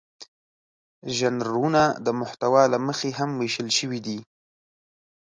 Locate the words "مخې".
2.87-3.09